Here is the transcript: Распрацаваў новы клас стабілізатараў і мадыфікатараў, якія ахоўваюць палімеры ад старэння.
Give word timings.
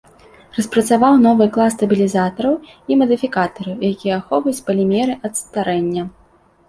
Распрацаваў 0.59 1.13
новы 1.25 1.45
клас 1.57 1.75
стабілізатараў 1.77 2.53
і 2.93 2.97
мадыфікатараў, 3.01 3.75
якія 3.93 4.13
ахоўваюць 4.21 4.65
палімеры 4.71 5.13
ад 5.31 5.41
старэння. 5.45 6.03